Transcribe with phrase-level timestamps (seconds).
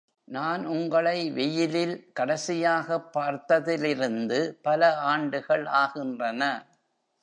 [0.27, 4.81] நான் உங்களை வெயிலில் கடைசியாகப் பார்த்ததிலிருந்து பல
[5.05, 6.41] ஆண்டுகள் ஆகின்றன!